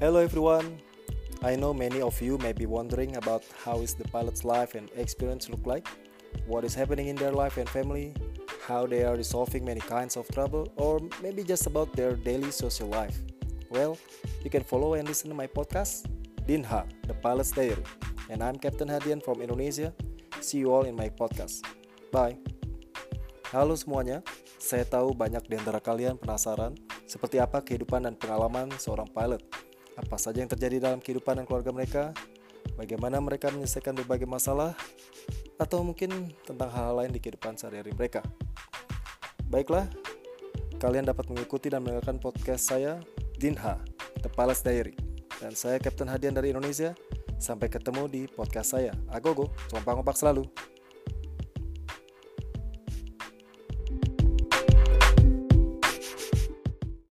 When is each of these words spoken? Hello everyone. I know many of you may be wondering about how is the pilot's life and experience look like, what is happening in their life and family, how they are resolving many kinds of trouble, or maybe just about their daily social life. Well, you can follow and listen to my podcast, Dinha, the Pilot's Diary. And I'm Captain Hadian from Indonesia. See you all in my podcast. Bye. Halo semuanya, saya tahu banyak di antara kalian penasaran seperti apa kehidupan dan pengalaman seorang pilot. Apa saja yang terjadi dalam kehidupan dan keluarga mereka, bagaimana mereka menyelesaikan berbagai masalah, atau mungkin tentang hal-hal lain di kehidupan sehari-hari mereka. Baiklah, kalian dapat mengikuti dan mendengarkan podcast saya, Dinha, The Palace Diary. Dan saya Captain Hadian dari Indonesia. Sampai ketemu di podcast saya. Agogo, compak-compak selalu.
Hello 0.00 0.16
everyone. 0.16 0.80
I 1.44 1.60
know 1.60 1.76
many 1.76 2.00
of 2.00 2.16
you 2.24 2.40
may 2.40 2.56
be 2.56 2.64
wondering 2.64 3.20
about 3.20 3.44
how 3.52 3.84
is 3.84 3.92
the 3.92 4.08
pilot's 4.08 4.48
life 4.48 4.72
and 4.72 4.88
experience 4.96 5.52
look 5.52 5.60
like, 5.68 5.84
what 6.48 6.64
is 6.64 6.72
happening 6.72 7.12
in 7.12 7.20
their 7.20 7.36
life 7.36 7.60
and 7.60 7.68
family, 7.68 8.16
how 8.64 8.88
they 8.88 9.04
are 9.04 9.12
resolving 9.12 9.60
many 9.60 9.84
kinds 9.84 10.16
of 10.16 10.24
trouble, 10.32 10.72
or 10.80 11.04
maybe 11.20 11.44
just 11.44 11.68
about 11.68 11.92
their 11.92 12.16
daily 12.16 12.48
social 12.48 12.88
life. 12.88 13.20
Well, 13.68 14.00
you 14.40 14.48
can 14.48 14.64
follow 14.64 14.96
and 14.96 15.04
listen 15.04 15.28
to 15.28 15.36
my 15.36 15.44
podcast, 15.44 16.08
Dinha, 16.48 16.88
the 17.04 17.12
Pilot's 17.12 17.52
Diary. 17.52 17.84
And 18.32 18.40
I'm 18.40 18.56
Captain 18.56 18.88
Hadian 18.88 19.20
from 19.20 19.44
Indonesia. 19.44 19.92
See 20.40 20.64
you 20.64 20.72
all 20.72 20.88
in 20.88 20.96
my 20.96 21.12
podcast. 21.12 21.60
Bye. 22.08 22.40
Halo 23.52 23.76
semuanya, 23.76 24.24
saya 24.56 24.88
tahu 24.88 25.12
banyak 25.12 25.44
di 25.44 25.60
antara 25.60 25.76
kalian 25.76 26.16
penasaran 26.16 26.72
seperti 27.04 27.36
apa 27.36 27.60
kehidupan 27.60 28.08
dan 28.08 28.16
pengalaman 28.16 28.72
seorang 28.80 29.12
pilot. 29.12 29.44
Apa 29.98 30.16
saja 30.18 30.42
yang 30.42 30.50
terjadi 30.50 30.78
dalam 30.78 30.98
kehidupan 31.02 31.38
dan 31.40 31.44
keluarga 31.46 31.70
mereka, 31.74 32.02
bagaimana 32.74 33.18
mereka 33.18 33.50
menyelesaikan 33.50 33.96
berbagai 34.04 34.28
masalah, 34.28 34.74
atau 35.60 35.84
mungkin 35.84 36.32
tentang 36.44 36.70
hal-hal 36.72 37.04
lain 37.04 37.12
di 37.12 37.20
kehidupan 37.20 37.58
sehari-hari 37.58 37.92
mereka. 37.92 38.24
Baiklah, 39.50 39.90
kalian 40.80 41.04
dapat 41.04 41.28
mengikuti 41.28 41.68
dan 41.68 41.84
mendengarkan 41.84 42.22
podcast 42.22 42.70
saya, 42.70 43.02
Dinha, 43.36 43.76
The 44.24 44.30
Palace 44.32 44.64
Diary. 44.64 44.94
Dan 45.40 45.56
saya 45.56 45.80
Captain 45.80 46.08
Hadian 46.08 46.36
dari 46.36 46.52
Indonesia. 46.52 46.92
Sampai 47.40 47.72
ketemu 47.72 48.04
di 48.04 48.22
podcast 48.28 48.76
saya. 48.76 48.92
Agogo, 49.08 49.48
compak-compak 49.72 50.12
selalu. 50.12 50.44